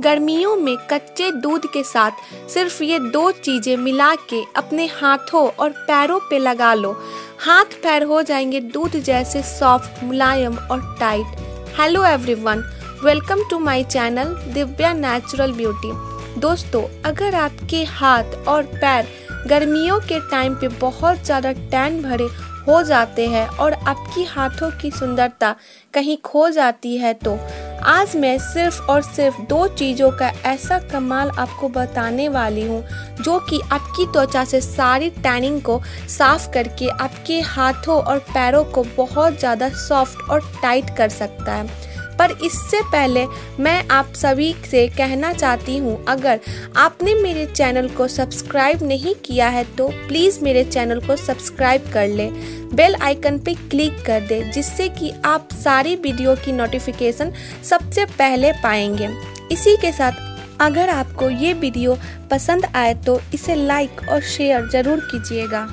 गर्मियों 0.00 0.54
में 0.56 0.76
कच्चे 0.90 1.30
दूध 1.32 1.66
के 1.72 1.82
साथ 1.84 2.10
सिर्फ़ 2.50 2.82
ये 2.82 2.98
दो 3.10 3.30
चीज़ें 3.32 3.76
मिला 3.76 4.14
के 4.30 4.42
अपने 4.56 4.86
हाथों 4.86 5.46
और 5.50 5.70
पैरों 5.86 6.18
पे 6.20 6.38
लगा 6.38 6.72
लो। 6.74 6.92
हाथ 7.40 7.74
पैर 7.82 8.02
हो 8.02 8.22
जाएँगे 8.22 8.60
दूध 8.60 8.96
जैसे 8.96 9.42
सॉफ्ट, 9.42 10.02
मुलायम 10.04 10.56
और 10.70 10.96
tight. 11.00 11.36
Hello 11.80 12.04
everyone, 12.04 12.64
welcome 13.04 13.42
to 13.50 13.58
my 13.58 13.84
channel 13.84 14.34
Divya 14.54 14.92
natural 14.92 15.52
beauty. 15.52 15.92
दोस्तों, 16.40 16.82
अगर 17.04 17.34
आपके 17.34 17.84
हाथ 17.84 18.46
और 18.48 18.62
पैर 18.74 19.08
गर्मियों 19.46 20.00
के 20.00 20.20
टाइम 20.20 20.54
पे 20.54 20.68
बहुत 20.68 21.24
ज़्यादा 21.24 21.52
टैन 21.52 22.02
भरे 22.02 22.28
हो 22.70 22.82
जाते 22.82 23.26
हैं 23.28 23.46
और 23.56 23.72
आपकी 23.72 24.24
हाथों 24.24 24.70
की 24.80 24.90
सुंदरता 24.90 25.54
कहीं 25.94 26.16
खो 26.24 26.48
जाती 26.50 26.96
है 26.96 27.12
तो। 27.14 27.38
आज 27.84 28.14
मैं 28.16 28.36
सिर्फ़ 28.38 28.80
और 28.82 29.02
सिर्फ़ 29.02 29.40
दो 29.42 29.66
चीज़ों 29.68 30.10
का 30.12 30.28
ऐसा 30.46 30.78
कमाल 30.88 31.30
आपको 31.30 31.68
बताने 31.68 32.28
वाली 32.28 32.66
हूँ, 32.66 32.82
जो 33.20 33.38
कि 33.40 33.60
आपकी 33.72 34.06
त्वचा 34.06 34.44
से 34.44 34.60
सारी 34.60 35.10
टैनिंग 35.18 35.60
को 35.62 35.80
साफ़ 36.08 36.50
करके 36.52 36.88
आपके 36.88 37.40
हाथों 37.40 38.00
और 38.02 38.18
पैरों 38.28 38.64
को 38.64 38.84
बहुत 38.96 39.38
ज़्यादा 39.38 39.68
सॉफ्ट 39.78 40.30
और 40.30 40.40
टाइट 40.62 40.96
कर 40.96 41.08
सकता 41.10 41.54
है। 41.54 41.89
पर 42.20 42.36
इससे 42.44 42.80
पहले 42.92 43.24
मैं 43.60 43.88
आप 43.90 44.12
सभी 44.14 44.52
से 44.66 44.86
कहना 44.88 45.32
चाहती 45.32 45.76
हूँ, 45.78 46.04
अगर 46.08 46.40
आपने 46.76 47.14
मेरे 47.14 47.46
चैनल 47.46 47.88
को 47.90 48.08
सब्सक्राइब 48.08 48.82
नहीं 48.84 49.14
किया 49.24 49.48
है 49.48 49.64
तो 49.76 49.88
प्लीज़ 50.08 50.38
मेरे 50.44 50.64
चैनल 50.64 51.00
को 51.00 51.16
सब्सक्राइब 51.18 51.90
कर 51.92 52.08
ले। 52.08 52.30
बेल 52.72 52.94
आइकन 52.94 53.38
पे 53.38 53.54
क्लिक 53.70 54.04
कर 54.06 54.20
दे, 54.22 54.42
जिससे 54.44 54.88
कि 54.90 55.12
आप 55.26 55.48
सारी 55.54 55.94
वीडियो 55.96 56.34
की 56.36 56.52
नोटिफिकेशन 56.52 57.32
सबसे 57.64 58.04
पहले 58.08 58.52
पाएँगे। 58.54 59.08
इसी 59.52 59.76
के 59.76 59.92
साथ, 59.92 60.28
अगर 60.60 60.88
आपको 60.90 61.30
ये 61.30 61.52
वीडियो 61.54 61.98
पसंद 62.30 62.66
आए 62.66 62.94
तो 62.96 63.20
इसे 63.34 63.54
लाइक 63.56 64.08
और 64.08 64.20
शेयर 64.22 64.68
ज़रूर 64.68 65.00
कीजिएगा। 65.10 65.68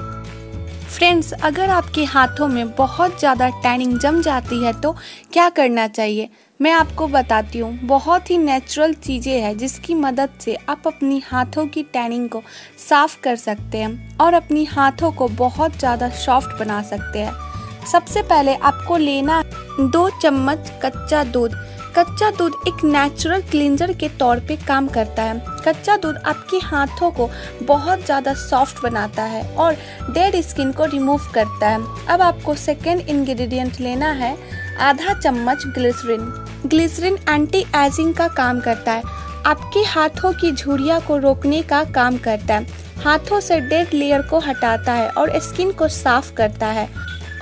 फ्रेंड्स 0.87 1.31
अगर 1.33 1.69
आपके 1.69 2.03
हाथों 2.05 2.47
में 2.47 2.69
बहुत 2.75 3.19
ज़्यादा 3.19 3.47
टैनिंग 3.63 3.97
जम 3.99 4.21
जाती 4.21 4.63
है 4.63 4.71
तो 4.81 4.91
क्या 5.33 5.47
करना 5.49 5.87
चाहिए? 5.87 6.29
मैं 6.59 6.71
आपको 6.71 7.07
बताती 7.07 7.59
हूँ, 7.59 7.71
बहुत 7.79 8.29
ही 8.31 8.37
नेचुरल 8.37 8.93
चीज़ें 8.95 9.41
हैं 9.41 9.57
जिसकी 9.57 9.93
मदद 9.95 10.29
से 10.41 10.55
आप 10.69 10.87
अपनी 10.87 11.21
हाथों 11.25 11.65
की 11.67 11.83
टैनिंग 11.83 12.29
को 12.29 12.41
साफ़ 12.79 13.19
कर 13.21 13.35
सकते 13.35 13.77
हैं 13.77 14.17
और 14.17 14.33
अपनी 14.33 14.63
हाथों 14.65 15.11
को 15.11 15.27
बहुत 15.27 15.77
ज़्यादा 15.79 16.09
सॉफ्ट 16.17 16.57
बना 16.59 16.81
सकते 16.83 17.19
हैं। 17.19 17.85
सबसे 17.85 18.21
पहले 18.23 18.55
आपको 18.55 18.97
लेना 18.97 19.41
दो 19.81 20.09
चम्मच 20.21 20.71
कच्चा 20.83 21.23
दूध। 21.25 21.53
कच्चा 21.97 22.29
दूध 22.29 22.55
एक 22.67 22.83
नेचुरल 22.85 23.41
क्लींजर 23.41 23.91
के 23.93 24.07
तौर 24.09 24.39
पे 24.39 24.55
काम 24.57 24.87
करता 24.87 25.23
है। 25.23 25.39
कच्चा 25.65 25.95
दूध 25.97 26.15
आपके 26.25 26.57
हाथों 26.65 27.09
को 27.11 27.29
बहुत 27.63 28.03
ज़्यादा 28.05 28.33
सॉफ्ट 28.33 28.81
बनाता 28.83 29.23
है 29.23 29.41
और 29.55 29.75
डेड 30.09 30.35
स्किन 30.41 30.71
को 30.71 30.85
रिमूव 30.85 31.21
करता 31.35 31.69
है। 31.69 31.79
अब 32.07 32.21
आपको 32.21 32.55
सेकेंड 32.55 33.01
इंग्रेडिएंट 33.01 33.79
लेना 33.79 34.11
है, 34.11 34.35
आधा 34.79 35.13
चम्मच 35.13 35.63
ग्लिसरिन 35.67 36.31
ग्लिसरिन 36.65 37.17
एंटी 37.29 37.65
एजिंग 37.75 38.13
का 38.15 38.27
काम 38.35 38.59
करता 38.59 38.91
है। 38.91 39.03
आपके 39.45 39.83
हाथों 39.85 40.33
की 40.33 40.51
झुरिया 40.51 40.99
को 40.99 41.17
रोकने 41.17 41.61
का 41.63 41.83
काम 41.91 42.17
करता 42.19 42.53
है। 42.53 42.67
हाथों 42.99 43.39
से 43.39 43.59
डेड 43.61 43.93
लेयर 43.93 44.21
को 44.21 44.39
हटाता 44.41 44.93
है 44.93 45.09
और 45.09 45.37
स्किन 45.41 45.71
को 45.71 45.87
साफ़ 45.89 46.33
करता 46.33 46.67
है। 46.69 46.87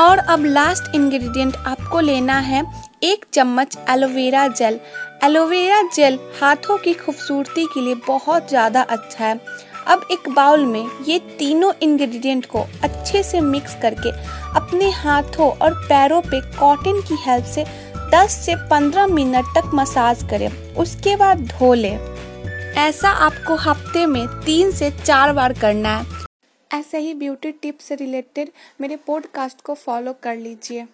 और 0.02 0.18
अब 0.20 0.46
लास्ट 0.46 0.96
इंग्रेडिएंट 0.96 1.56
आपको 1.58 2.00
लेना 2.02 2.40
है 2.40 2.64
एक 3.06 3.26
चम्मच 3.34 3.78
एलोवेरा 3.90 4.48
जेल 4.50 4.80
एलोवेरा 5.24 5.82
जेल 5.96 6.18
हाथों 6.40 6.78
की 6.78 6.94
खूबसूरती 6.94 7.66
के 7.66 7.82
लिए 7.82 7.96
बहुत 8.08 8.48
ज़्यादा 8.50 8.82
अच्छा 8.82 9.26
है। 9.26 9.40
अब 9.88 10.08
एक 10.12 10.30
बाउल 10.30 10.66
में 10.66 10.90
ये 11.08 11.20
तीनों 11.40 11.72
इंग्रेडिएंट 11.84 12.46
को 12.46 12.60
अच्छे 12.84 13.22
से 13.24 13.42
मिक्स 13.42 13.76
करके 13.82 14.12
अपने 14.58 14.90
हाथों 14.92 15.50
और 15.58 15.74
पैरों 15.84 16.22
पे 16.22 16.42
कॉटन 16.58 17.02
की 17.02 17.18
हेल्प 17.26 17.46
से 17.46 17.66
10 18.14 18.40
से 18.46 18.56
15 18.70 19.08
मिनट 19.08 19.54
तक 19.58 19.70
मसाज 19.74 20.24
करें। 20.24 20.50
उसके 20.76 21.16
बाद 21.16 21.46
धो 21.50 21.74
लें। 21.74 21.98
ऐसा 22.80 23.10
आपको 23.28 23.56
हफ़्ते 23.62 24.06
में 24.06 24.28
तीन 24.42 24.72
से 24.72 24.92
चार 24.96 25.34
बार 25.34 25.54
करना 25.54 25.98
है। 25.98 26.24
ऐसे 26.72 26.98
ही 26.98 27.14
ब्यूटी 27.14 27.52
टिप्स 27.52 27.86
से 27.86 27.96
रिलेटेड 27.96 28.52
मेरे 28.82 28.96
पॉडकास्ट 29.08 29.62
को 29.62 29.74
फॉलो 29.76 30.14
कर 30.24 30.36
लीजिए। 30.38 30.86